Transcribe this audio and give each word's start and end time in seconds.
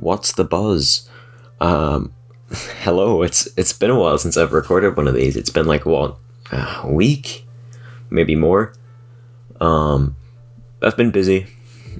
what's 0.00 0.32
the 0.32 0.44
buzz? 0.44 1.08
Um, 1.60 2.12
hello, 2.82 3.22
it's 3.22 3.48
it's 3.56 3.72
been 3.72 3.90
a 3.90 3.98
while 3.98 4.18
since 4.18 4.36
I've 4.36 4.52
recorded 4.52 4.96
one 4.96 5.06
of 5.06 5.14
these. 5.14 5.36
It's 5.36 5.50
been 5.50 5.66
like 5.66 5.86
what 5.86 6.16
a 6.50 6.88
week, 6.88 7.46
maybe 8.10 8.34
more. 8.34 8.72
Um, 9.60 10.16
I've 10.82 10.96
been 10.96 11.10
busy 11.10 11.46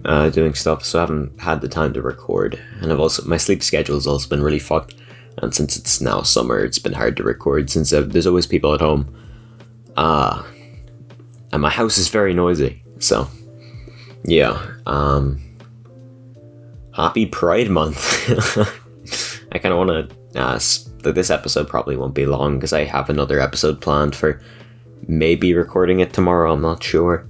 uh, 0.04 0.30
doing 0.30 0.54
stuff, 0.54 0.84
so 0.84 0.98
I 0.98 1.02
haven't 1.02 1.40
had 1.40 1.60
the 1.60 1.68
time 1.68 1.92
to 1.92 2.02
record. 2.02 2.60
And 2.80 2.90
I've 2.90 3.00
also 3.00 3.24
my 3.24 3.36
sleep 3.36 3.62
schedule 3.62 3.96
has 3.96 4.06
also 4.06 4.28
been 4.28 4.42
really 4.42 4.58
fucked. 4.58 4.94
And 5.38 5.54
since 5.54 5.76
it's 5.76 6.00
now 6.00 6.22
summer, 6.22 6.58
it's 6.58 6.78
been 6.78 6.92
hard 6.92 7.16
to 7.16 7.22
record 7.22 7.70
since 7.70 7.92
I've, 7.92 8.12
there's 8.12 8.26
always 8.26 8.46
people 8.46 8.74
at 8.74 8.80
home. 8.80 9.14
Uh, 9.96 10.42
and 11.52 11.62
my 11.62 11.70
house 11.70 11.98
is 11.98 12.08
very 12.08 12.34
noisy. 12.34 12.82
So, 12.98 13.28
yeah. 14.24 14.66
Um, 14.86 15.40
happy 16.94 17.26
Pride 17.26 17.70
Month. 17.70 18.28
I 19.52 19.58
kind 19.58 19.72
of 19.72 19.78
want 19.78 20.10
to 20.10 20.40
uh, 20.40 20.58
that 21.02 21.14
this 21.14 21.30
episode 21.30 21.68
probably 21.68 21.96
won't 21.96 22.14
be 22.14 22.26
long 22.26 22.56
because 22.56 22.72
I 22.72 22.84
have 22.84 23.10
another 23.10 23.40
episode 23.40 23.80
planned 23.80 24.14
for 24.14 24.40
maybe 25.06 25.54
recording 25.54 26.00
it 26.00 26.12
tomorrow. 26.12 26.52
I'm 26.52 26.62
not 26.62 26.82
sure. 26.82 27.28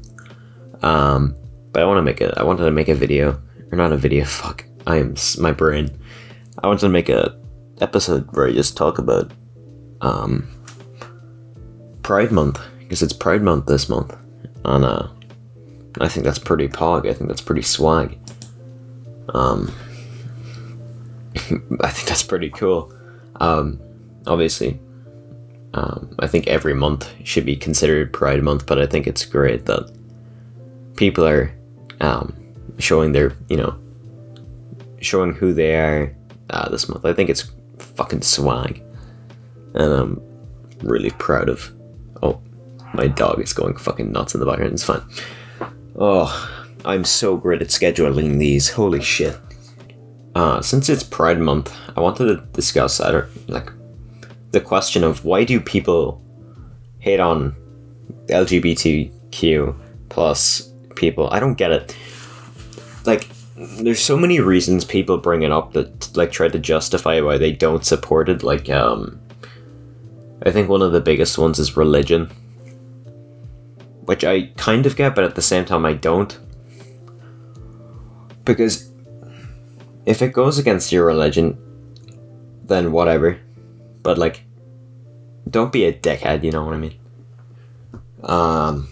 Um, 0.83 1.37
but 1.73 1.83
I 1.83 1.87
want 1.87 1.99
to 1.99 2.02
make 2.02 2.21
it. 2.21 2.35
I 2.37 2.43
wanted 2.43 2.65
to 2.65 2.71
make 2.71 2.88
a 2.88 2.95
video 2.95 3.41
or 3.71 3.77
not 3.77 3.93
a 3.93 3.97
video. 3.97 4.25
Fuck, 4.27 4.65
I 4.87 4.97
am 4.97 5.15
my 5.38 5.52
brain. 5.52 5.91
I 6.59 6.66
wanted 6.66 6.80
to 6.80 6.88
make 6.88 7.09
a 7.09 7.38
episode 7.80 8.29
where 8.33 8.47
I 8.47 8.52
just 8.52 8.77
talk 8.77 8.99
about 8.99 9.33
um 10.02 10.49
Pride 12.02 12.33
Month 12.33 12.61
because 12.80 13.02
it's 13.02 13.13
Pride 13.13 13.43
Month 13.43 13.66
this 13.66 13.88
month, 13.88 14.16
and 14.65 14.85
uh, 14.85 15.09
I 16.01 16.09
think 16.09 16.24
that's 16.24 16.38
pretty 16.38 16.69
pog. 16.69 17.09
I 17.09 17.15
think 17.15 17.29
that's 17.29 17.41
pretty 17.41 17.63
swag. 17.63 18.19
Um, 19.34 19.73
I 21.80 21.91
think 21.91 22.09
that's 22.09 22.23
pretty 22.23 22.51
cool. 22.51 22.93
Um, 23.37 23.80
obviously, 24.27 24.80
um, 25.74 26.15
I 26.18 26.27
think 26.27 26.46
every 26.46 26.74
month 26.74 27.13
should 27.24 27.46
be 27.46 27.57
considered 27.57 28.13
Pride 28.13 28.43
Month, 28.43 28.66
but 28.66 28.80
I 28.80 28.87
think 28.87 29.07
it's 29.07 29.24
great 29.24 29.66
that 29.66 29.90
people 30.96 31.27
are 31.27 31.52
um, 32.01 32.35
showing 32.79 33.13
their, 33.13 33.32
you 33.49 33.57
know, 33.57 33.79
showing 35.01 35.33
who 35.33 35.52
they 35.55 35.77
are 35.77 36.15
uh, 36.51 36.68
this 36.68 36.88
month. 36.88 37.05
I 37.05 37.12
think 37.12 37.30
it's 37.30 37.51
fucking 37.79 38.23
swag, 38.23 38.83
and 39.74 39.93
I'm 39.93 40.23
really 40.83 41.10
proud 41.10 41.49
of. 41.49 41.73
Oh, 42.23 42.40
my 42.93 43.07
dog 43.07 43.40
is 43.40 43.52
going 43.52 43.77
fucking 43.77 44.10
nuts 44.10 44.35
in 44.35 44.40
the 44.40 44.46
background. 44.46 44.73
It's 44.73 44.85
fine. 44.85 45.02
Oh, 45.96 46.60
I'm 46.85 47.05
so 47.05 47.37
great 47.37 47.63
at 47.63 47.69
scheduling 47.69 48.39
these. 48.39 48.71
Holy 48.71 49.03
shit. 49.03 49.37
Uh, 50.35 50.63
since 50.63 50.89
it's 50.89 51.03
Pride 51.03 51.41
Month, 51.41 51.75
I 51.97 52.01
wanted 52.01 52.27
to 52.27 52.47
discuss 52.53 53.01
I 53.01 53.11
don't, 53.11 53.51
like 53.51 53.71
the 54.53 54.61
question 54.61 55.05
of 55.05 55.25
why 55.25 55.45
do 55.45 55.61
people 55.61 56.23
hate 57.01 57.21
on 57.21 57.55
LGBTQ 58.27 59.77
plus 60.09 60.73
people? 60.95 61.29
I 61.31 61.41
don't 61.41 61.55
get 61.55 61.73
it. 61.73 61.97
Like, 63.05 63.29
there's 63.57 64.01
so 64.01 64.17
many 64.17 64.41
reasons 64.41 64.84
people 64.84 65.19
bring 65.19 65.43
it 65.43 65.53
up 65.53 65.73
that 65.73 66.17
like 66.17 66.33
try 66.33 66.49
to 66.49 66.59
justify 66.59 67.21
why 67.21 67.37
they 67.37 67.53
don't 67.53 67.84
support 67.84 68.28
it. 68.28 68.43
Like, 68.43 68.71
um, 68.71 69.21
I 70.45 70.51
think 70.51 70.69
one 70.69 70.83
of 70.83 70.93
the 70.93 71.01
biggest 71.01 71.37
ones 71.37 71.59
is 71.59 71.77
religion, 71.77 72.31
which 74.05 74.25
I 74.25 74.53
kind 74.56 74.87
of 74.87 74.97
get, 74.97 75.15
but 75.15 75.25
at 75.25 75.34
the 75.34 75.43
same 75.43 75.65
time 75.65 75.84
I 75.84 75.93
don't, 75.93 76.39
because 78.44 78.91
if 80.06 80.22
it 80.22 80.33
goes 80.33 80.59
against 80.59 80.93
your 80.93 81.06
religion, 81.06 81.59
then 82.65 82.93
whatever. 82.93 83.38
But 84.03 84.19
like, 84.19 84.44
don't 85.49 85.72
be 85.72 85.84
a 85.84 85.93
dickhead. 85.93 86.43
You 86.44 86.53
know 86.53 86.65
what 86.65 86.75
I 86.75 86.78
mean? 86.78 86.99
Um, 88.22 88.89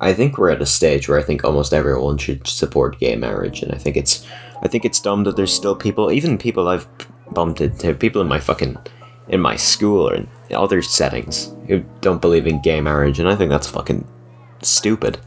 I 0.00 0.14
think 0.14 0.38
we're 0.38 0.50
at 0.50 0.62
a 0.62 0.66
stage 0.66 1.08
where 1.08 1.18
I 1.18 1.22
think 1.22 1.44
almost 1.44 1.74
everyone 1.74 2.18
should 2.18 2.46
support 2.46 2.98
gay 2.98 3.16
marriage, 3.16 3.62
and 3.62 3.72
I 3.72 3.78
think 3.78 3.96
it's, 3.96 4.26
I 4.62 4.68
think 4.68 4.84
it's 4.84 5.00
dumb 5.00 5.24
that 5.24 5.36
there's 5.36 5.52
still 5.52 5.76
people, 5.76 6.10
even 6.10 6.38
people 6.38 6.68
I've 6.68 6.86
bumped 7.32 7.60
into, 7.60 7.94
people 7.94 8.22
in 8.22 8.28
my 8.28 8.40
fucking, 8.40 8.78
in 9.28 9.40
my 9.40 9.56
school 9.56 10.08
or 10.08 10.14
in 10.14 10.28
other 10.54 10.82
settings 10.82 11.52
who 11.68 11.84
don't 12.00 12.20
believe 12.20 12.46
in 12.46 12.62
gay 12.62 12.80
marriage, 12.80 13.20
and 13.20 13.28
I 13.28 13.36
think 13.36 13.50
that's 13.50 13.68
fucking 13.68 14.06
stupid. 14.62 15.18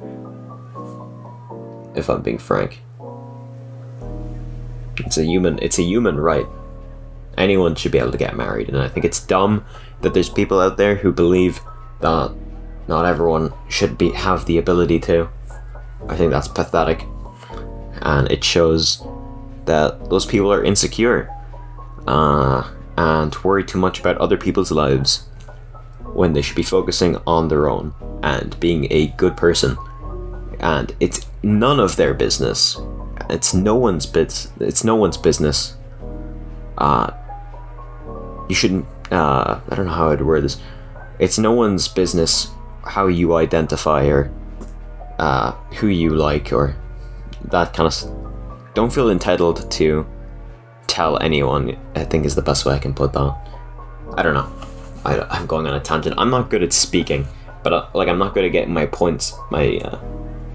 If 1.95 2.09
I'm 2.09 2.23
being 2.23 2.39
frank. 2.39 2.81
It's 4.97 5.17
a 5.17 5.25
human 5.25 5.59
it's 5.61 5.79
a 5.79 5.83
human 5.83 6.17
right. 6.17 6.45
Anyone 7.37 7.75
should 7.75 7.91
be 7.91 7.97
able 7.97 8.11
to 8.11 8.17
get 8.17 8.37
married, 8.37 8.69
and 8.69 8.77
I 8.77 8.87
think 8.87 9.05
it's 9.05 9.19
dumb 9.19 9.65
that 10.01 10.13
there's 10.13 10.29
people 10.29 10.59
out 10.59 10.77
there 10.77 10.95
who 10.95 11.11
believe 11.11 11.59
that 12.01 12.31
not 12.87 13.05
everyone 13.05 13.53
should 13.69 13.97
be 13.97 14.11
have 14.11 14.45
the 14.45 14.57
ability 14.57 14.99
to. 15.01 15.29
I 16.07 16.15
think 16.15 16.31
that's 16.31 16.47
pathetic. 16.47 17.05
And 18.01 18.29
it 18.31 18.43
shows 18.43 19.01
that 19.65 20.09
those 20.09 20.25
people 20.25 20.51
are 20.51 20.63
insecure 20.63 21.29
uh, 22.05 22.69
and 22.97 23.35
worry 23.43 23.63
too 23.63 23.77
much 23.77 23.99
about 23.99 24.17
other 24.17 24.37
people's 24.37 24.71
lives 24.71 25.27
when 26.13 26.33
they 26.33 26.41
should 26.41 26.55
be 26.55 26.63
focusing 26.63 27.17
on 27.25 27.47
their 27.47 27.69
own 27.69 27.93
and 28.21 28.59
being 28.59 28.87
a 28.91 29.07
good 29.07 29.37
person. 29.37 29.77
And 30.59 30.95
it's 30.99 31.25
none 31.41 31.79
of 31.79 31.95
their 31.95 32.13
business 32.13 32.77
it's 33.29 33.53
no 33.53 33.75
one's 33.75 34.05
bit. 34.05 34.47
It's 34.59 34.83
no 34.83 34.95
one's 34.95 35.17
business. 35.17 35.75
Uh, 36.77 37.11
you 38.49 38.55
shouldn't. 38.55 38.85
Uh, 39.11 39.59
I 39.69 39.75
don't 39.75 39.85
know 39.85 39.93
how 39.93 40.09
I'd 40.09 40.21
word 40.21 40.43
this. 40.43 40.59
It's 41.19 41.37
no 41.37 41.51
one's 41.51 41.87
business 41.87 42.47
how 42.83 43.07
you 43.07 43.35
identify 43.35 44.05
or 44.07 44.31
uh, 45.19 45.51
who 45.79 45.87
you 45.87 46.09
like 46.09 46.51
or 46.51 46.75
that 47.45 47.73
kind 47.73 47.87
of. 47.87 48.73
Don't 48.73 48.91
feel 48.91 49.09
entitled 49.09 49.69
to 49.71 50.05
tell 50.87 51.21
anyone. 51.21 51.77
I 51.95 52.03
think 52.03 52.25
is 52.25 52.35
the 52.35 52.41
best 52.41 52.65
way 52.65 52.73
I 52.73 52.79
can 52.79 52.93
put 52.93 53.13
that. 53.13 53.35
I 54.17 54.23
don't 54.23 54.33
know. 54.33 54.51
I, 55.05 55.19
I'm 55.29 55.45
going 55.45 55.67
on 55.67 55.73
a 55.73 55.79
tangent. 55.79 56.15
I'm 56.17 56.29
not 56.29 56.49
good 56.49 56.63
at 56.63 56.73
speaking, 56.73 57.27
but 57.63 57.73
uh, 57.73 57.87
like 57.93 58.07
I'm 58.07 58.17
not 58.17 58.33
good 58.33 58.45
at 58.45 58.51
getting 58.51 58.73
my 58.73 58.85
points, 58.85 59.33
my 59.51 59.77
uh, 59.77 59.99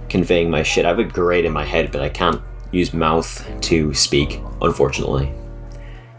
conveying 0.09 0.51
my 0.51 0.63
shit. 0.63 0.85
I 0.85 0.89
have 0.89 1.01
it 1.01 1.13
great 1.13 1.45
in 1.45 1.53
my 1.53 1.65
head, 1.65 1.93
but 1.93 2.03
I 2.03 2.09
can't 2.09 2.41
use 2.71 2.93
mouth 2.93 3.47
to 3.63 3.95
speak, 3.95 4.41
unfortunately. 4.61 5.33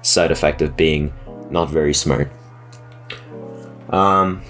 Side 0.01 0.31
effect 0.31 0.61
of 0.61 0.75
being 0.75 1.13
not 1.49 1.69
very 1.69 1.93
smart. 1.93 2.31
Um, 3.89 4.41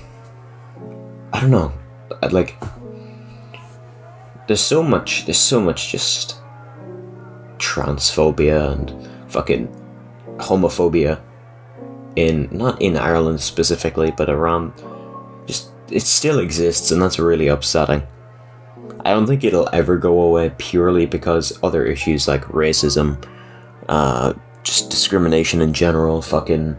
I 1.34 1.40
don't 1.40 1.52
know. 1.52 1.74
I'd 2.22 2.34
like. 2.34 2.62
There's 4.48 4.62
so 4.62 4.84
much. 4.84 5.26
There's 5.26 5.40
so 5.40 5.62
much 5.62 5.92
just 5.92 6.42
transphobia 7.58 8.72
and 8.72 9.10
fucking 9.32 9.68
homophobia 10.38 11.22
in 12.16 12.50
not 12.52 12.82
in 12.82 12.98
Ireland 12.98 13.42
specifically, 13.42 14.12
but 14.12 14.30
around. 14.30 14.74
Just 15.46 15.70
it 15.90 16.02
still 16.02 16.40
exists, 16.40 16.92
and 16.92 17.02
that's 17.02 17.20
really 17.20 17.48
upsetting. 17.48 18.04
I 19.10 19.14
don't 19.14 19.26
think 19.26 19.44
it'll 19.44 19.68
ever 19.74 19.98
go 19.98 20.22
away 20.22 20.52
purely 20.60 21.08
because 21.08 21.58
other 21.64 21.84
issues 21.84 22.28
like 22.28 22.44
racism, 22.44 23.20
uh, 23.88 24.34
just 24.62 24.92
discrimination 24.92 25.62
in 25.62 25.74
general, 25.74 26.22
fucking 26.22 26.78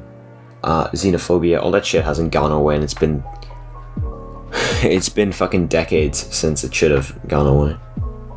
uh, 0.62 0.88
xenophobia, 0.90 1.60
all 1.60 1.72
that 1.72 1.84
shit 1.84 2.04
hasn't 2.04 2.30
gone 2.30 2.52
away, 2.52 2.76
and 2.76 2.84
it's 2.84 2.94
been 2.94 3.24
it's 4.84 5.08
been 5.08 5.32
fucking 5.32 5.66
decades 5.66 6.18
since 6.32 6.62
it 6.62 6.72
should 6.72 6.92
have 6.92 7.18
gone 7.26 7.48
away. 7.48 7.76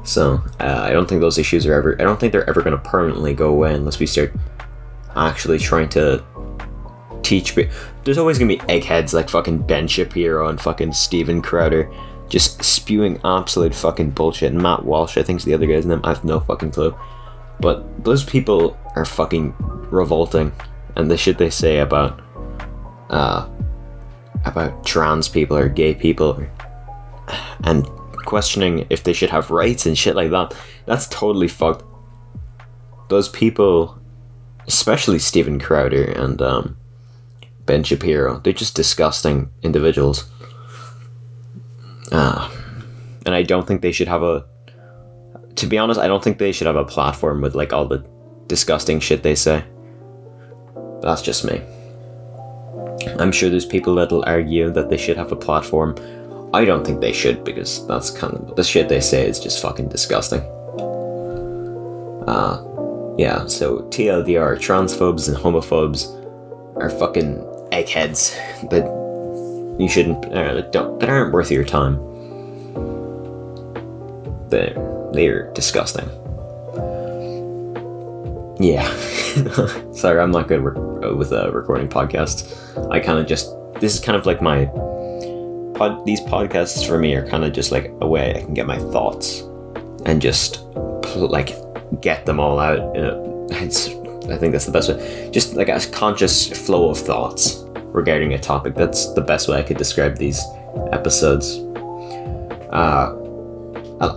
So 0.03 0.43
uh, 0.59 0.81
I 0.81 0.89
don't 0.89 1.07
think 1.07 1.21
those 1.21 1.37
issues 1.37 1.67
are 1.67 1.73
ever. 1.75 1.95
I 2.01 2.03
don't 2.03 2.19
think 2.19 2.31
they're 2.31 2.49
ever 2.49 2.63
going 2.63 2.75
to 2.75 2.89
permanently 2.89 3.35
go 3.35 3.49
away 3.49 3.75
unless 3.75 3.99
we 3.99 4.07
start 4.07 4.33
actually 5.15 5.59
trying 5.59 5.89
to 5.89 6.23
teach. 7.21 7.55
There's 8.05 8.17
always 8.17 8.39
going 8.39 8.49
to 8.49 8.57
be 8.57 8.73
eggheads 8.73 9.13
like 9.13 9.29
fucking 9.29 9.67
Ben 9.67 9.87
Shapiro 9.87 10.47
and 10.47 10.59
fucking 10.59 10.93
Steven 10.93 11.43
Crowder 11.43 11.93
just 12.33 12.63
spewing 12.63 13.21
absolute 13.23 13.75
fucking 13.75 14.09
bullshit. 14.09 14.51
And 14.51 14.59
Matt 14.59 14.85
Walsh, 14.85 15.17
I 15.17 15.21
think's 15.21 15.43
the 15.43 15.53
other 15.53 15.67
guy's 15.67 15.85
name. 15.85 16.01
I 16.03 16.09
have 16.09 16.23
no 16.23 16.39
fucking 16.39 16.71
clue. 16.71 16.97
But 17.59 18.03
those 18.03 18.23
people 18.23 18.75
are 18.95 19.05
fucking 19.05 19.53
revolting, 19.91 20.51
and 20.95 21.11
the 21.11 21.15
shit 21.15 21.37
they 21.37 21.51
say 21.51 21.77
about 21.77 22.19
uh 23.11 23.47
about 24.45 24.83
trans 24.83 25.29
people 25.29 25.55
or 25.55 25.69
gay 25.69 25.93
people, 25.93 26.43
and 27.65 27.85
questioning 28.25 28.87
if 28.89 29.03
they 29.03 29.13
should 29.13 29.29
have 29.29 29.51
rights 29.51 29.85
and 29.85 29.95
shit 29.95 30.15
like 30.15 30.31
that. 30.31 30.55
That's 30.87 31.07
totally 31.09 31.47
fucked. 31.47 31.85
Those 33.09 33.29
people, 33.29 34.01
especially 34.65 35.19
Steven 35.19 35.59
Crowder 35.59 36.05
and 36.05 36.41
um, 36.41 36.77
Ben 37.67 37.83
Shapiro, 37.83 38.39
they're 38.39 38.53
just 38.53 38.75
disgusting 38.75 39.51
individuals. 39.61 40.31
Uh, 42.13 42.49
and 43.25 43.33
I 43.33 43.43
don't 43.43 43.67
think 43.67 43.81
they 43.81 43.91
should 43.91 44.07
have 44.07 44.23
a. 44.23 44.45
To 45.55 45.67
be 45.67 45.77
honest, 45.77 45.99
I 45.99 46.07
don't 46.07 46.23
think 46.23 46.37
they 46.37 46.51
should 46.51 46.67
have 46.67 46.75
a 46.75 46.85
platform 46.85 47.41
with 47.41 47.55
like 47.55 47.73
all 47.73 47.87
the 47.87 48.05
disgusting 48.47 48.99
shit 48.99 49.23
they 49.23 49.35
say. 49.35 49.63
But 50.73 51.01
That's 51.01 51.21
just 51.21 51.43
me. 51.43 51.61
I'm 53.19 53.31
sure 53.31 53.49
there's 53.49 53.65
people 53.65 53.95
that'll 53.95 54.23
argue 54.25 54.69
that 54.71 54.89
they 54.89 54.97
should 54.97 55.17
have 55.17 55.31
a 55.31 55.35
platform. 55.35 55.95
I 56.53 56.65
don't 56.65 56.85
think 56.85 57.01
they 57.01 57.13
should 57.13 57.43
because 57.43 57.85
that's 57.87 58.11
kind 58.11 58.33
of 58.35 58.55
the 58.55 58.63
shit 58.63 58.87
they 58.87 59.01
say 59.01 59.27
is 59.27 59.39
just 59.39 59.61
fucking 59.61 59.89
disgusting. 59.89 60.41
Uh, 62.27 62.63
yeah, 63.17 63.45
so 63.47 63.79
TLDR, 63.89 64.57
transphobes 64.57 65.27
and 65.27 65.35
homophobes 65.35 66.07
are 66.77 66.89
fucking 66.91 67.43
eggheads 67.71 68.35
that 68.69 69.02
you 69.79 69.89
shouldn't, 69.89 70.25
uh, 70.33 70.61
don't, 70.71 70.99
that 70.99 71.09
aren't 71.09 71.33
worth 71.33 71.51
your 71.51 71.63
time. 71.63 71.97
They're, 74.49 75.09
they're 75.13 75.51
disgusting. 75.53 76.07
Yeah. 78.59 78.87
Sorry, 79.93 80.19
I'm 80.19 80.31
not 80.31 80.47
good 80.47 80.61
re- 80.61 81.13
with 81.13 81.33
uh, 81.33 81.51
recording 81.51 81.87
podcasts. 81.87 82.91
I 82.91 82.99
kind 82.99 83.19
of 83.19 83.25
just, 83.25 83.51
this 83.79 83.95
is 83.95 83.99
kind 83.99 84.15
of 84.15 84.25
like 84.25 84.41
my, 84.41 84.65
pod, 85.73 86.05
these 86.05 86.21
podcasts 86.21 86.87
for 86.87 86.99
me 86.99 87.15
are 87.15 87.27
kind 87.27 87.43
of 87.43 87.51
just 87.51 87.71
like 87.71 87.91
a 88.01 88.07
way 88.07 88.35
I 88.35 88.41
can 88.41 88.53
get 88.53 88.67
my 88.67 88.77
thoughts 88.77 89.41
and 90.05 90.21
just 90.21 90.61
like 91.15 91.55
get 91.99 92.25
them 92.25 92.39
all 92.39 92.59
out. 92.59 92.95
In 92.95 93.05
a, 93.05 93.45
it's, 93.63 93.89
I 94.29 94.37
think 94.37 94.51
that's 94.51 94.65
the 94.65 94.71
best 94.71 94.89
way. 94.89 95.29
Just 95.31 95.55
like 95.55 95.69
a 95.69 95.79
conscious 95.91 96.47
flow 96.65 96.89
of 96.89 96.97
thoughts 96.99 97.62
regarding 97.93 98.33
a 98.33 98.39
topic. 98.39 98.75
That's 98.75 99.13
the 99.13 99.21
best 99.21 99.47
way 99.47 99.57
I 99.57 99.63
could 99.63 99.77
describe 99.77 100.17
these 100.17 100.43
episodes. 100.91 101.59
Uh, 102.71 103.15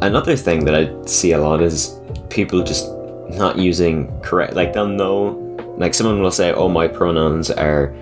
another 0.02 0.34
thing 0.37 0.64
that 0.64 0.75
I 0.75 0.90
see 1.06 1.32
a 1.32 1.38
lot 1.38 1.62
is 1.62 2.00
people 2.31 2.62
just 2.62 2.90
not 3.28 3.58
using 3.58 4.19
correct. 4.23 4.55
Like 4.55 4.73
they'll 4.73 4.88
know, 4.88 5.31
like 5.76 5.94
someone 5.94 6.23
will 6.23 6.31
say, 6.31 6.52
"Oh, 6.52 6.69
my 6.69 6.88
pronouns 6.88 7.50
are 7.50 7.94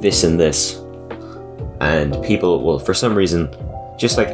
this 0.00 0.24
and 0.24 0.40
this," 0.40 0.80
and 1.80 2.20
people 2.24 2.62
will, 2.62 2.78
for 2.78 2.94
some 2.94 3.14
reason, 3.14 3.54
just 3.98 4.16
like 4.16 4.30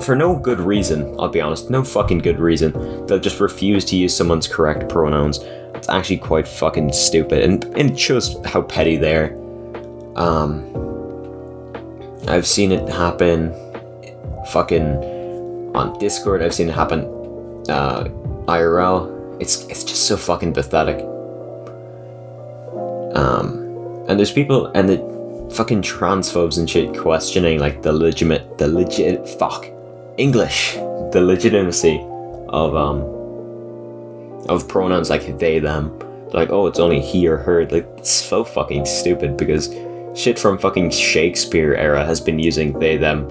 for 0.00 0.16
no 0.16 0.36
good 0.36 0.58
reason, 0.58 1.14
I'll 1.18 1.28
be 1.28 1.40
honest, 1.40 1.70
no 1.70 1.84
fucking 1.84 2.18
good 2.18 2.40
reason, 2.40 2.72
they'll 3.06 3.20
just 3.20 3.40
refuse 3.40 3.84
to 3.86 3.96
use 3.96 4.16
someone's 4.16 4.48
correct 4.48 4.88
pronouns. 4.88 5.38
It's 5.74 5.88
actually 5.88 6.18
quite 6.18 6.48
fucking 6.48 6.92
stupid, 6.92 7.42
and, 7.42 7.64
and 7.76 7.90
it 7.90 7.98
shows 7.98 8.36
how 8.44 8.62
petty 8.62 8.96
they 8.96 9.16
are. 9.16 9.41
Um, 10.16 10.68
I've 12.28 12.46
seen 12.46 12.72
it 12.72 12.88
happen 12.88 13.52
fucking 14.48 15.72
on 15.74 15.98
Discord, 15.98 16.42
I've 16.42 16.54
seen 16.54 16.68
it 16.68 16.74
happen 16.74 17.00
uh, 17.68 18.04
IRL. 18.46 19.40
It's, 19.40 19.64
it's 19.66 19.84
just 19.84 20.06
so 20.06 20.16
fucking 20.16 20.52
pathetic. 20.52 20.98
Um, 23.14 24.04
and 24.08 24.18
there's 24.18 24.32
people, 24.32 24.66
and 24.74 24.88
the 24.88 25.12
fucking 25.54 25.82
transphobes 25.82 26.58
and 26.58 26.68
shit 26.68 26.96
questioning 26.96 27.58
like 27.58 27.82
the 27.82 27.92
legitimate, 27.92 28.58
the 28.58 28.68
legit, 28.68 29.28
fuck, 29.28 29.66
English, 30.16 30.74
the 31.12 31.20
legitimacy 31.20 31.98
of 32.48 32.74
um 32.76 33.00
of 34.48 34.68
pronouns 34.68 35.10
like 35.10 35.38
they 35.38 35.58
them. 35.58 35.98
Like 36.32 36.50
oh, 36.50 36.66
it's 36.66 36.78
only 36.78 37.00
he 37.00 37.28
or 37.28 37.36
her. 37.36 37.66
Like 37.66 37.86
it's 37.98 38.10
so 38.10 38.44
fucking 38.44 38.86
stupid 38.86 39.36
because 39.36 39.68
shit 40.14 40.38
from 40.38 40.58
fucking 40.58 40.90
Shakespeare 40.90 41.74
era 41.74 42.04
has 42.04 42.20
been 42.20 42.38
using 42.38 42.78
they 42.78 42.96
them 42.96 43.28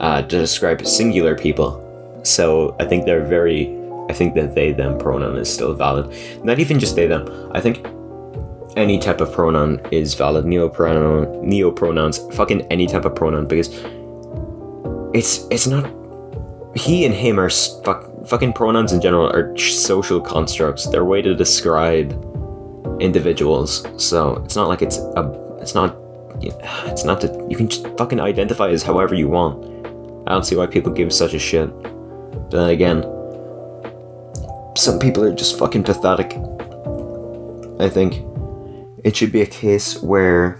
uh, 0.00 0.22
to 0.22 0.38
describe 0.38 0.86
singular 0.86 1.36
people. 1.36 1.78
So 2.22 2.76
I 2.78 2.84
think 2.84 3.04
they're 3.04 3.24
very. 3.24 3.78
I 4.08 4.14
think 4.14 4.34
that 4.34 4.54
they 4.54 4.72
them 4.72 4.98
pronoun 4.98 5.36
is 5.36 5.52
still 5.52 5.74
valid. 5.74 6.12
Not 6.44 6.58
even 6.58 6.78
just 6.78 6.96
they 6.96 7.06
them. 7.06 7.50
I 7.52 7.60
think 7.60 7.86
any 8.76 8.98
type 8.98 9.20
of 9.20 9.32
pronoun 9.32 9.80
is 9.90 10.14
valid. 10.14 10.44
Neo 10.44 10.68
pronoun, 10.68 11.48
neo 11.48 11.70
pronouns, 11.70 12.18
fucking 12.34 12.62
any 12.70 12.86
type 12.86 13.04
of 13.04 13.14
pronoun 13.14 13.46
because 13.46 13.68
it's 15.14 15.46
it's 15.50 15.66
not 15.66 15.90
he 16.74 17.04
and 17.04 17.14
him 17.14 17.38
are 17.38 17.50
fuck, 17.50 18.10
fucking 18.26 18.52
pronouns 18.54 18.92
in 18.92 19.00
general 19.00 19.30
are 19.30 19.56
social 19.58 20.20
constructs. 20.20 20.86
They're 20.86 21.02
a 21.02 21.04
way 21.04 21.22
to 21.22 21.34
describe 21.34 22.12
individuals. 23.00 23.86
So 23.96 24.36
it's 24.44 24.56
not 24.56 24.68
like 24.68 24.82
it's 24.82 24.98
a. 24.98 25.58
It's 25.60 25.74
not. 25.74 25.96
It's 26.86 27.04
not 27.04 27.20
that 27.20 27.50
you 27.50 27.56
can 27.56 27.68
just 27.68 27.86
fucking 27.96 28.20
identify 28.20 28.70
as 28.70 28.82
however 28.82 29.14
you 29.14 29.28
want. 29.28 29.64
I 30.26 30.32
don't 30.32 30.44
see 30.44 30.56
why 30.56 30.66
people 30.66 30.92
give 30.92 31.12
such 31.12 31.34
a 31.34 31.38
shit. 31.38 31.70
But 31.82 32.50
then 32.50 32.70
again, 32.70 33.02
some 34.76 34.98
people 34.98 35.24
are 35.24 35.34
just 35.34 35.58
fucking 35.58 35.84
pathetic. 35.84 36.32
I 37.80 37.88
think 37.88 38.22
it 39.04 39.16
should 39.16 39.32
be 39.32 39.42
a 39.42 39.46
case 39.46 40.02
where 40.02 40.58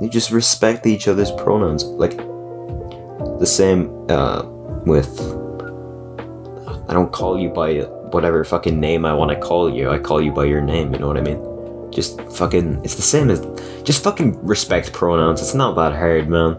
you 0.00 0.08
just 0.08 0.30
respect 0.30 0.86
each 0.86 1.08
other's 1.08 1.30
pronouns. 1.32 1.84
Like 1.84 2.16
the 3.38 3.46
same. 3.46 4.06
Uh, 4.08 4.42
with 4.86 5.20
I 6.88 6.94
don't 6.94 7.12
call 7.12 7.38
you 7.38 7.50
by 7.50 7.80
whatever 8.12 8.44
fucking 8.44 8.78
name 8.78 9.04
I 9.04 9.12
want 9.12 9.32
to 9.32 9.36
call 9.36 9.68
you. 9.68 9.90
I 9.90 9.98
call 9.98 10.22
you 10.22 10.30
by 10.30 10.44
your 10.44 10.60
name, 10.60 10.94
you 10.94 11.00
know 11.00 11.08
what 11.08 11.18
I 11.18 11.22
mean? 11.22 11.42
Just 11.90 12.20
fucking 12.32 12.80
it's 12.84 12.94
the 12.94 13.02
same 13.02 13.30
as 13.30 13.40
just 13.82 14.02
fucking 14.02 14.44
respect 14.44 14.92
pronouns. 14.92 15.40
It's 15.40 15.54
not 15.54 15.76
that 15.76 15.92
hard, 15.92 16.28
man. 16.28 16.58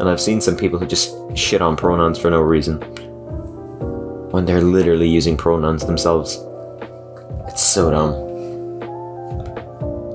And 0.00 0.08
I've 0.08 0.20
seen 0.20 0.40
some 0.40 0.56
people 0.56 0.78
who 0.78 0.86
just 0.86 1.14
shit 1.36 1.60
on 1.60 1.76
pronouns 1.76 2.18
for 2.18 2.30
no 2.30 2.40
reason. 2.40 2.80
When 4.30 4.44
they're 4.44 4.60
literally 4.60 5.08
using 5.08 5.36
pronouns 5.36 5.84
themselves. 5.86 6.38
It's 7.48 7.62
so 7.62 7.90
dumb. 7.90 8.14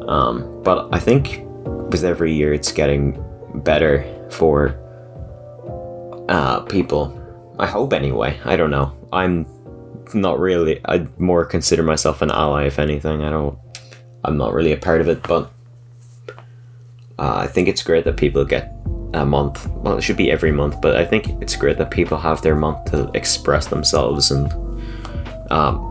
Um, 0.09 0.61
but 0.63 0.89
I 0.93 0.99
think 0.99 1.41
with 1.91 2.03
every 2.03 2.33
year 2.33 2.53
it's 2.53 2.71
getting 2.71 3.23
better 3.63 4.05
for 4.29 4.79
uh, 6.29 6.61
people 6.61 7.19
I 7.59 7.67
hope 7.67 7.93
anyway. 7.93 8.39
I 8.45 8.55
don't 8.55 8.71
know. 8.71 8.93
I'm 9.11 9.45
not 10.13 10.39
really. 10.39 10.81
I 10.85 11.07
more 11.17 11.45
consider 11.45 11.83
myself 11.83 12.21
an 12.21 12.31
ally, 12.31 12.65
if 12.65 12.79
anything. 12.79 13.23
I 13.23 13.29
don't. 13.29 13.57
I'm 14.25 14.37
not 14.37 14.53
really 14.53 14.71
a 14.71 14.77
part 14.77 15.01
of 15.01 15.09
it, 15.09 15.23
but 15.23 15.51
uh, 17.19 17.35
I 17.37 17.47
think 17.47 17.67
it's 17.67 17.83
great 17.83 18.05
that 18.05 18.17
people 18.17 18.45
get 18.45 18.73
a 19.13 19.25
month. 19.25 19.67
Well, 19.67 19.97
it 19.97 20.01
should 20.01 20.17
be 20.17 20.31
every 20.31 20.51
month, 20.51 20.81
but 20.81 20.95
I 20.95 21.05
think 21.05 21.41
it's 21.41 21.55
great 21.55 21.77
that 21.77 21.91
people 21.91 22.17
have 22.17 22.41
their 22.41 22.55
month 22.55 22.91
to 22.91 23.11
express 23.13 23.67
themselves 23.67 24.31
and 24.31 24.51
um, 25.51 25.89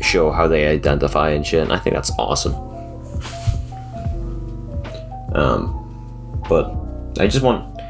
show 0.00 0.30
how 0.30 0.48
they 0.48 0.66
identify 0.66 1.30
and 1.30 1.46
shit. 1.46 1.62
And 1.62 1.72
I 1.72 1.78
think 1.78 1.94
that's 1.94 2.12
awesome. 2.18 2.54
Um, 5.34 6.42
but 6.48 6.74
I 7.18 7.26
just 7.26 7.42
want 7.42 7.80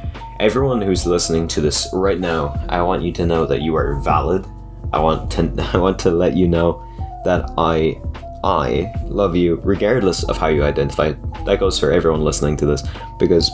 everyone 0.41 0.81
who's 0.83 1.07
listening 1.07 1.47
to 1.49 1.61
this 1.61 1.89
right 1.93 2.19
now, 2.19 2.61
I 2.69 2.83
want 2.83 3.03
you 3.03 3.13
to 3.13 3.27
know 3.27 3.47
that 3.47 3.63
you 3.63 3.77
are 3.77 3.97
valid. 4.01 4.47
I 4.93 4.99
want 4.99 5.31
to 5.33 5.71
I 5.73 5.79
want 5.79 5.99
to 6.01 6.11
let 6.11 6.37
you 6.37 6.49
know 6.49 6.85
that 7.25 7.51
I 7.57 8.01
I 8.45 8.93
love 9.05 9.37
you 9.37 9.61
regardless 9.63 10.25
of 10.25 10.37
how 10.37 10.49
you 10.49 10.65
identify. 10.65 11.13
That 11.47 11.61
goes 11.61 11.79
for 11.79 11.93
everyone 11.93 12.23
listening 12.23 12.57
to 12.59 12.67
this 12.67 12.83
because 13.19 13.51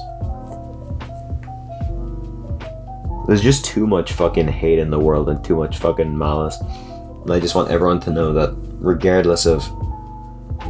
there's 3.26 3.42
just 3.42 3.64
too 3.64 3.86
much 3.86 4.12
fucking 4.12 4.48
hate 4.48 4.78
in 4.78 4.90
the 4.90 4.98
world 4.98 5.28
and 5.28 5.44
too 5.44 5.56
much 5.56 5.78
fucking 5.78 6.16
malice. 6.16 6.58
And 6.60 7.30
I 7.30 7.40
just 7.40 7.54
want 7.54 7.70
everyone 7.70 8.00
to 8.00 8.10
know 8.10 8.32
that 8.32 8.54
regardless 8.78 9.44
of 9.44 9.70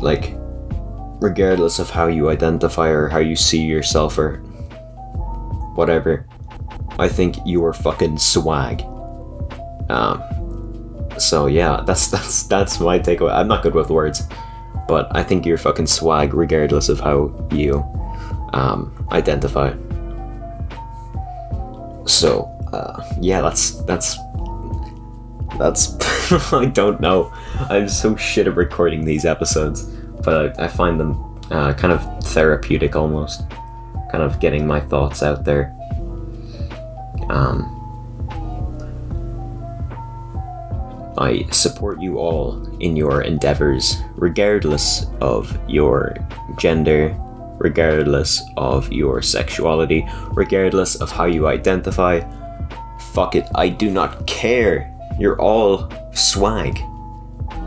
like 0.02 0.34
regardless 1.20 1.78
of 1.78 1.90
how 1.90 2.06
you 2.06 2.30
identify 2.30 2.88
or 2.88 3.08
how 3.08 3.18
you 3.18 3.36
see 3.36 3.62
yourself 3.62 4.18
or 4.18 4.38
whatever. 5.74 6.26
I 6.98 7.08
think 7.08 7.36
you 7.44 7.64
are 7.64 7.72
fucking 7.72 8.18
swag. 8.18 8.82
Um, 9.88 10.22
so 11.20 11.46
yeah, 11.46 11.82
that's 11.86 12.08
that's 12.14 12.44
that's 12.44 12.80
my 12.80 12.98
takeaway. 12.98 13.32
I'm 13.32 13.48
not 13.48 13.62
good 13.62 13.74
with 13.74 13.90
words, 13.90 14.22
but 14.86 15.14
I 15.16 15.22
think 15.22 15.46
you're 15.46 15.58
fucking 15.58 15.86
swag 15.86 16.34
regardless 16.34 16.88
of 16.88 17.00
how 17.00 17.32
you 17.52 17.84
um, 18.52 19.06
identify. 19.12 19.74
So 22.06 22.44
uh, 22.72 23.04
yeah, 23.20 23.40
that's 23.40 23.82
that's 23.84 24.16
that's 25.58 25.96
I 26.52 26.66
don't 26.66 27.00
know. 27.00 27.32
I'm 27.70 27.88
so 27.88 28.16
shit 28.16 28.46
at 28.46 28.56
recording 28.56 29.04
these 29.04 29.24
episodes, 29.24 29.84
but 30.24 30.58
I, 30.58 30.64
I 30.64 30.68
find 30.68 30.98
them 30.98 31.40
uh, 31.50 31.72
kind 31.74 31.92
of 31.92 32.24
therapeutic 32.24 32.96
almost 32.96 33.42
kind 34.10 34.22
of 34.22 34.40
getting 34.40 34.66
my 34.66 34.80
thoughts 34.80 35.22
out 35.22 35.44
there. 35.44 35.74
Um, 37.28 37.77
I 41.18 41.46
support 41.50 42.00
you 42.00 42.18
all 42.18 42.64
in 42.78 42.94
your 42.94 43.22
endeavors, 43.22 43.96
regardless 44.14 45.06
of 45.20 45.58
your 45.68 46.14
gender, 46.58 47.16
regardless 47.58 48.40
of 48.56 48.92
your 48.92 49.20
sexuality, 49.20 50.08
regardless 50.30 50.94
of 50.94 51.10
how 51.10 51.24
you 51.24 51.48
identify. 51.48 52.20
Fuck 53.12 53.34
it, 53.34 53.48
I 53.56 53.68
do 53.68 53.90
not 53.90 54.28
care. 54.28 54.94
You're 55.18 55.40
all 55.40 55.90
swag. 56.14 56.78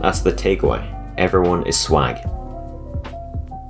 That's 0.00 0.20
the 0.20 0.32
takeaway. 0.32 0.82
Everyone 1.18 1.66
is 1.66 1.78
swag. 1.78 2.26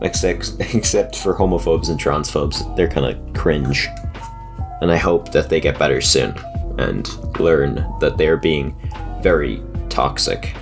Except, 0.01 0.53
except 0.75 1.17
for 1.17 1.35
homophobes 1.35 1.89
and 1.89 1.99
transphobes. 1.99 2.77
They're 2.77 2.89
kind 2.89 3.07
of 3.07 3.35
cringe. 3.35 3.89
And 4.81 4.93
I 4.93 4.97
hope 4.97 5.33
that 5.33 5.49
they 5.49 5.61
get 5.61 5.77
better 5.77 6.01
soon 6.01 6.37
and 6.79 7.09
learn 7.41 7.85
that 8.01 8.17
they're 8.17 8.37
being 8.37 8.77
very 9.23 9.61
toxic. 9.93 10.55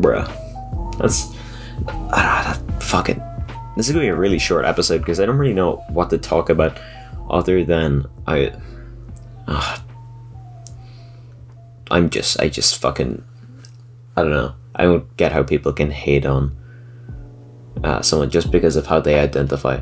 Bruh. 0.00 0.26
That's. 0.98 1.34
Ah, 1.88 2.58
that 2.58 2.82
fucking. 2.82 3.20
This 3.76 3.88
is 3.88 3.92
gonna 3.92 4.04
be 4.04 4.08
a 4.08 4.16
really 4.16 4.38
short 4.38 4.64
episode 4.64 4.98
because 4.98 5.20
I 5.20 5.26
don't 5.26 5.36
really 5.36 5.52
know 5.52 5.84
what 5.88 6.08
to 6.10 6.18
talk 6.18 6.48
about 6.48 6.78
other 7.28 7.64
than 7.64 8.06
I. 8.26 8.52
Uh, 9.46 9.78
I'm 11.90 12.08
just. 12.10 12.40
I 12.40 12.48
just 12.48 12.80
fucking. 12.80 13.22
I 14.16 14.22
don't 14.22 14.32
know. 14.32 14.54
I 14.74 14.84
don't 14.84 15.14
get 15.16 15.32
how 15.32 15.42
people 15.42 15.72
can 15.72 15.90
hate 15.90 16.24
on 16.24 16.56
uh, 17.82 18.02
someone 18.02 18.30
just 18.30 18.50
because 18.50 18.76
of 18.76 18.86
how 18.86 19.00
they 19.00 19.18
identify. 19.18 19.80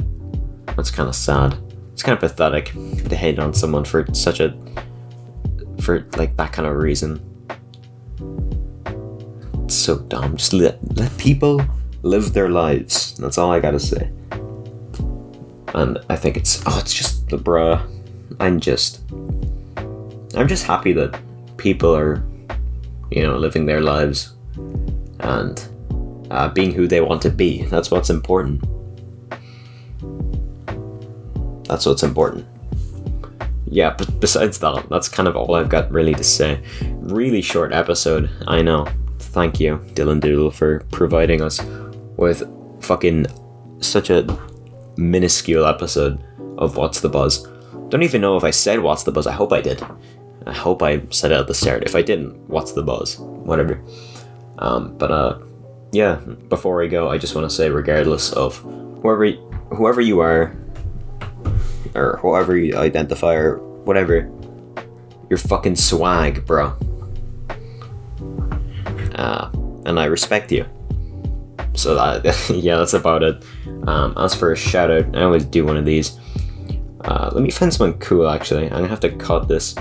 That's 0.76 0.90
kind 0.90 1.08
of 1.08 1.14
sad. 1.14 1.56
It's 1.92 2.02
kind 2.02 2.14
of 2.16 2.20
pathetic 2.20 2.72
to 3.08 3.16
hate 3.16 3.38
on 3.38 3.52
someone 3.54 3.84
for 3.84 4.06
such 4.12 4.40
a. 4.40 4.56
for 5.84 6.06
like 6.16 6.36
that 6.36 6.52
kind 6.52 6.66
of 6.66 6.76
reason. 6.76 7.20
It's 9.64 9.74
so 9.74 9.98
dumb. 9.98 10.36
Just 10.36 10.52
let 10.52 10.78
let 10.96 11.16
people 11.18 11.60
live 12.02 12.32
their 12.32 12.48
lives. 12.48 13.14
That's 13.16 13.38
all 13.38 13.52
I 13.52 13.60
gotta 13.60 13.80
say. 13.80 14.10
And 15.74 15.98
I 16.08 16.16
think 16.16 16.36
it's 16.36 16.62
oh, 16.66 16.78
it's 16.80 16.94
just 16.94 17.28
the 17.28 17.36
bruh. 17.36 17.90
I'm 18.40 18.58
just, 18.58 19.02
I'm 19.10 20.48
just 20.48 20.64
happy 20.64 20.92
that 20.94 21.20
people 21.56 21.94
are, 21.94 22.24
you 23.10 23.22
know, 23.22 23.36
living 23.36 23.66
their 23.66 23.80
lives 23.80 24.34
and 25.20 25.68
uh, 26.30 26.48
being 26.48 26.72
who 26.72 26.88
they 26.88 27.00
want 27.00 27.22
to 27.22 27.30
be. 27.30 27.62
That's 27.64 27.90
what's 27.90 28.10
important. 28.10 28.64
That's 31.68 31.86
what's 31.86 32.02
important. 32.02 32.46
Yeah, 33.66 33.94
but 33.96 34.20
besides 34.20 34.58
that, 34.58 34.88
that's 34.88 35.08
kind 35.08 35.28
of 35.28 35.36
all 35.36 35.54
I've 35.54 35.68
got 35.68 35.90
really 35.90 36.14
to 36.14 36.24
say. 36.24 36.62
Really 36.98 37.42
short 37.42 37.72
episode, 37.72 38.30
I 38.46 38.62
know. 38.62 38.86
Thank 39.18 39.58
you, 39.58 39.78
Dylan 39.94 40.20
Doodle, 40.20 40.50
for 40.50 40.80
providing 40.92 41.42
us 41.42 41.60
with 42.16 42.42
fucking 42.82 43.26
such 43.80 44.10
a 44.10 44.26
minuscule 44.96 45.66
episode 45.66 46.22
of 46.58 46.76
What's 46.76 47.00
the 47.00 47.08
Buzz. 47.08 47.46
Don't 47.88 48.02
even 48.02 48.20
know 48.20 48.36
if 48.36 48.44
I 48.44 48.50
said 48.50 48.80
What's 48.80 49.04
the 49.04 49.12
Buzz. 49.12 49.26
I 49.26 49.32
hope 49.32 49.52
I 49.52 49.60
did. 49.60 49.82
I 50.46 50.52
hope 50.52 50.82
I 50.82 51.02
said 51.10 51.32
it 51.32 51.40
at 51.40 51.46
the 51.46 51.54
start. 51.54 51.84
If 51.84 51.94
I 51.94 52.02
didn't, 52.02 52.48
What's 52.48 52.72
the 52.72 52.82
Buzz? 52.82 53.18
Whatever. 53.18 53.82
Um, 54.58 54.96
but 54.98 55.10
uh, 55.10 55.38
yeah. 55.92 56.16
Before 56.48 56.82
I 56.82 56.86
go, 56.86 57.08
I 57.08 57.18
just 57.18 57.34
want 57.34 57.48
to 57.48 57.54
say, 57.54 57.70
regardless 57.70 58.32
of 58.32 58.58
whoever 58.58 59.30
whoever 59.74 60.00
you 60.00 60.20
are, 60.20 60.56
or 61.94 62.18
whoever 62.22 62.56
you 62.56 62.76
identify, 62.76 63.34
or 63.34 63.58
whatever, 63.84 64.30
you're 65.28 65.38
fucking 65.38 65.76
swag, 65.76 66.44
bro. 66.46 66.76
Uh, 69.14 69.50
and 69.86 70.00
I 70.00 70.06
respect 70.06 70.50
you. 70.50 70.66
So 71.74 71.94
that 71.94 72.50
yeah, 72.54 72.76
that's 72.76 72.94
about 72.94 73.22
it. 73.22 73.44
Um, 73.86 74.14
as 74.16 74.34
for 74.34 74.52
a 74.52 74.56
shout 74.56 74.90
out, 74.90 75.16
I 75.16 75.22
always 75.22 75.44
do 75.44 75.64
one 75.64 75.76
of 75.76 75.84
these. 75.84 76.18
Uh, 77.00 77.30
let 77.32 77.42
me 77.42 77.50
find 77.50 77.72
someone 77.72 77.98
cool. 77.98 78.28
Actually, 78.28 78.64
I'm 78.64 78.78
gonna 78.78 78.88
have 78.88 79.00
to 79.00 79.10
cut 79.10 79.48
this. 79.48 79.76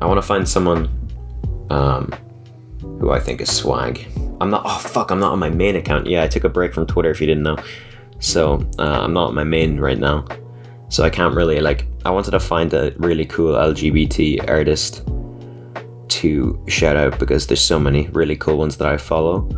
I 0.00 0.06
want 0.06 0.16
to 0.16 0.26
find 0.26 0.48
someone 0.48 0.88
um, 1.68 2.10
who 2.80 3.10
I 3.10 3.20
think 3.20 3.40
is 3.40 3.54
swag. 3.54 4.06
I'm 4.40 4.50
not. 4.50 4.62
Oh 4.64 4.78
fuck! 4.78 5.10
I'm 5.10 5.20
not 5.20 5.32
on 5.32 5.38
my 5.38 5.50
main 5.50 5.76
account. 5.76 6.06
Yeah, 6.06 6.22
I 6.22 6.28
took 6.28 6.44
a 6.44 6.48
break 6.48 6.72
from 6.72 6.86
Twitter. 6.86 7.10
If 7.10 7.20
you 7.20 7.26
didn't 7.26 7.42
know, 7.42 7.56
so 8.20 8.64
uh, 8.78 9.00
I'm 9.02 9.12
not 9.12 9.34
my 9.34 9.44
main 9.44 9.80
right 9.80 9.98
now. 9.98 10.24
So 10.88 11.04
I 11.04 11.10
can't 11.10 11.34
really 11.34 11.60
like. 11.60 11.86
I 12.04 12.10
wanted 12.10 12.32
to 12.32 12.40
find 12.40 12.72
a 12.74 12.92
really 12.98 13.24
cool 13.24 13.54
LGBT 13.54 14.48
artist 14.48 15.06
to 16.08 16.64
shout 16.68 16.96
out 16.96 17.18
because 17.18 17.46
there's 17.46 17.60
so 17.60 17.78
many 17.78 18.08
really 18.08 18.36
cool 18.36 18.58
ones 18.58 18.76
that 18.78 18.88
I 18.88 18.96
follow. 18.96 19.48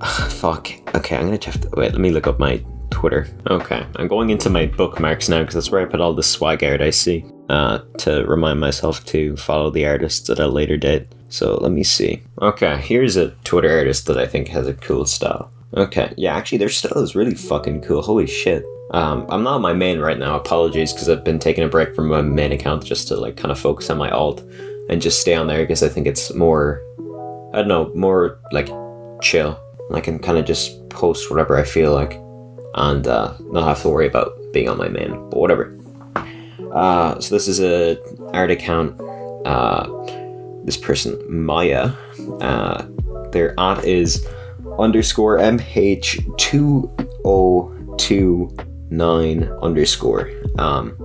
fuck. 0.30 0.68
Okay, 0.94 1.16
I'm 1.16 1.26
gonna 1.26 1.44
have 1.44 1.60
to 1.60 1.70
wait. 1.76 1.92
Let 1.92 2.00
me 2.00 2.10
look 2.10 2.26
up 2.26 2.38
my 2.38 2.64
Twitter. 2.90 3.28
Okay, 3.50 3.86
I'm 3.96 4.08
going 4.08 4.30
into 4.30 4.48
my 4.48 4.66
bookmarks 4.66 5.28
now 5.28 5.40
because 5.40 5.54
that's 5.54 5.70
where 5.70 5.82
I 5.82 5.84
put 5.84 6.00
all 6.00 6.14
the 6.14 6.22
swag 6.22 6.64
art 6.64 6.80
I 6.80 6.90
see 6.90 7.24
uh, 7.50 7.80
to 7.98 8.24
remind 8.24 8.58
myself 8.60 9.04
to 9.06 9.36
follow 9.36 9.70
the 9.70 9.86
artists 9.86 10.30
at 10.30 10.38
a 10.38 10.48
later 10.48 10.78
date. 10.78 11.06
So 11.28 11.56
let 11.56 11.72
me 11.72 11.84
see. 11.84 12.22
Okay, 12.40 12.78
here's 12.78 13.16
a 13.16 13.30
Twitter 13.44 13.76
artist 13.76 14.06
that 14.06 14.16
I 14.16 14.26
think 14.26 14.48
has 14.48 14.66
a 14.66 14.74
cool 14.74 15.04
style. 15.04 15.52
Okay, 15.74 16.14
yeah, 16.16 16.36
actually, 16.36 16.58
their 16.58 16.68
style 16.68 17.02
is 17.02 17.14
really 17.14 17.34
fucking 17.34 17.82
cool. 17.82 18.02
Holy 18.02 18.26
shit. 18.26 18.64
Um, 18.92 19.26
I'm 19.28 19.42
not 19.42 19.56
on 19.56 19.62
my 19.62 19.72
main 19.72 19.98
right 19.98 20.18
now. 20.18 20.36
Apologies, 20.36 20.92
because 20.92 21.08
I've 21.08 21.24
been 21.24 21.38
taking 21.38 21.64
a 21.64 21.68
break 21.68 21.94
from 21.94 22.08
my 22.08 22.22
main 22.22 22.52
account 22.52 22.84
just 22.84 23.08
to 23.08 23.16
like 23.16 23.36
kind 23.36 23.50
of 23.50 23.58
focus 23.58 23.90
on 23.90 23.98
my 23.98 24.10
alt 24.10 24.42
and 24.88 25.02
just 25.02 25.20
stay 25.20 25.34
on 25.34 25.48
there 25.48 25.62
because 25.64 25.82
I 25.82 25.88
think 25.88 26.06
it's 26.06 26.32
more, 26.34 26.80
I 27.52 27.58
don't 27.58 27.68
know, 27.68 27.90
more 27.94 28.38
like 28.52 28.68
chill. 29.20 29.58
I 29.92 30.00
can 30.00 30.18
kind 30.18 30.38
of 30.38 30.44
just 30.44 30.88
post 30.88 31.30
whatever 31.30 31.56
I 31.56 31.64
feel 31.64 31.92
like 31.92 32.14
and 32.74 33.06
uh, 33.06 33.34
not 33.40 33.66
have 33.66 33.82
to 33.82 33.88
worry 33.88 34.06
about 34.06 34.32
being 34.52 34.68
on 34.68 34.78
my 34.78 34.88
main, 34.88 35.10
but 35.30 35.38
whatever. 35.38 35.76
Uh, 36.72 37.18
so 37.20 37.34
this 37.34 37.48
is 37.48 37.60
a 37.60 37.98
art 38.32 38.50
account. 38.50 39.00
Uh, 39.44 39.88
this 40.64 40.76
person 40.76 41.20
Maya, 41.28 41.92
uh, 42.40 42.84
their 43.30 43.54
art 43.58 43.84
is 43.84 44.26
underscore 44.78 45.38
mh 45.38 46.36
two 46.38 46.90
o 47.24 47.72
two 47.98 48.54
nine 48.90 49.44
underscore. 49.62 50.30
Um, 50.58 50.96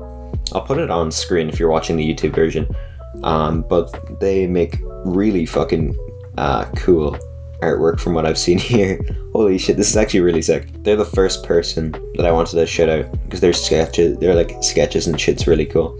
I'll 0.53 0.61
put 0.61 0.77
it 0.77 0.89
on 0.89 1.11
screen 1.11 1.49
if 1.49 1.59
you're 1.59 1.69
watching 1.69 1.97
the 1.97 2.07
YouTube 2.07 2.35
version. 2.35 2.73
Um, 3.23 3.63
but 3.63 4.19
they 4.19 4.47
make 4.47 4.79
really 5.05 5.45
fucking 5.45 5.97
uh, 6.37 6.65
cool 6.75 7.17
artwork 7.61 7.99
from 7.99 8.13
what 8.13 8.25
I've 8.25 8.37
seen 8.37 8.57
here. 8.71 8.99
Holy 9.33 9.57
shit, 9.57 9.77
this 9.77 9.89
is 9.89 9.97
actually 9.97 10.21
really 10.21 10.41
sick. 10.41 10.67
They're 10.83 10.95
the 10.95 11.05
first 11.05 11.43
person 11.43 11.91
that 12.15 12.25
I 12.25 12.31
wanted 12.31 12.55
to 12.55 12.65
shout 12.65 12.89
out 12.89 13.11
because 13.23 13.39
their 13.39 13.53
sketches, 13.53 14.17
they're 14.17 14.35
like 14.35 14.63
sketches 14.63 15.07
and 15.07 15.19
shit's 15.19 15.47
really 15.47 15.65
cool. 15.65 15.97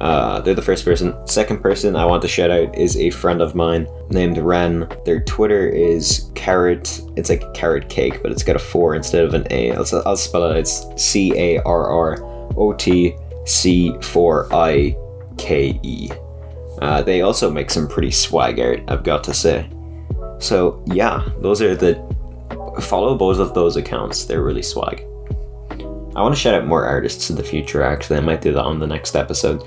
Uh, 0.00 0.40
they're 0.40 0.54
the 0.54 0.62
first 0.62 0.84
person. 0.84 1.14
Second 1.26 1.60
person 1.60 1.96
I 1.96 2.04
want 2.04 2.22
to 2.22 2.28
shout 2.28 2.50
out 2.50 2.76
is 2.76 2.96
a 2.96 3.10
friend 3.10 3.42
of 3.42 3.54
mine 3.54 3.88
named 4.10 4.38
Ren. 4.38 4.88
Their 5.04 5.20
Twitter 5.20 5.68
is 5.68 6.30
carrot. 6.34 7.00
It's 7.16 7.28
like 7.28 7.52
carrot 7.52 7.88
cake, 7.88 8.22
but 8.22 8.30
it's 8.30 8.44
got 8.44 8.56
a 8.56 8.60
four 8.60 8.94
instead 8.94 9.24
of 9.24 9.34
an 9.34 9.46
A. 9.50 9.72
I'll, 9.72 9.84
I'll 10.06 10.16
spell 10.16 10.50
it. 10.50 10.56
It's 10.56 10.86
C 10.96 11.36
A 11.36 11.58
R 11.62 11.90
R 11.90 12.16
O 12.56 12.72
T 12.74 13.16
C 13.44 13.92
4 14.02 14.54
I 14.54 14.96
K 15.36 15.80
E. 15.82 16.10
Uh, 16.80 17.02
they 17.02 17.22
also 17.22 17.50
make 17.50 17.70
some 17.70 17.88
pretty 17.88 18.12
swag 18.12 18.60
art, 18.60 18.80
I've 18.86 19.02
got 19.02 19.24
to 19.24 19.34
say. 19.34 19.68
So 20.38 20.84
yeah, 20.86 21.28
those 21.40 21.60
are 21.60 21.74
the 21.74 21.96
follow 22.82 23.16
both 23.16 23.40
of 23.40 23.52
those 23.54 23.76
accounts. 23.76 24.26
They're 24.26 24.44
really 24.44 24.62
swag. 24.62 25.00
I 26.14 26.22
want 26.22 26.34
to 26.34 26.40
shout 26.40 26.54
out 26.54 26.66
more 26.66 26.84
artists 26.84 27.30
in 27.30 27.36
the 27.36 27.42
future. 27.42 27.82
Actually, 27.82 28.18
I 28.18 28.20
might 28.20 28.40
do 28.40 28.52
that 28.52 28.62
on 28.62 28.78
the 28.78 28.86
next 28.86 29.16
episode 29.16 29.62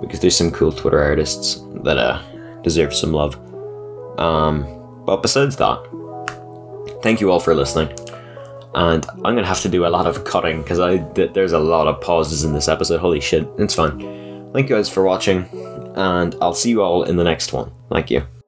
because 0.00 0.20
there's 0.20 0.36
some 0.36 0.50
cool 0.50 0.72
Twitter 0.72 1.02
artists 1.02 1.62
that 1.84 1.98
uh, 1.98 2.22
deserve 2.62 2.94
some 2.94 3.12
love. 3.12 3.34
Um, 4.18 4.66
but 5.04 5.22
besides 5.22 5.56
that, 5.56 5.78
thank 7.02 7.20
you 7.20 7.30
all 7.30 7.40
for 7.40 7.54
listening. 7.54 7.88
And 8.74 9.04
I'm 9.24 9.34
gonna 9.34 9.46
have 9.46 9.62
to 9.62 9.68
do 9.68 9.86
a 9.86 9.88
lot 9.88 10.06
of 10.06 10.24
cutting 10.24 10.62
because 10.62 10.78
I 10.78 10.98
th- 10.98 11.32
there's 11.32 11.52
a 11.52 11.58
lot 11.58 11.88
of 11.88 12.00
pauses 12.00 12.44
in 12.44 12.52
this 12.52 12.68
episode. 12.68 13.00
Holy 13.00 13.20
shit, 13.20 13.48
it's 13.58 13.74
fine. 13.74 13.98
Thank 14.52 14.68
you 14.68 14.76
guys 14.76 14.88
for 14.88 15.02
watching, 15.02 15.48
and 15.96 16.36
I'll 16.40 16.54
see 16.54 16.70
you 16.70 16.82
all 16.82 17.02
in 17.04 17.16
the 17.16 17.24
next 17.24 17.52
one. 17.52 17.72
Thank 17.90 18.10
you. 18.10 18.39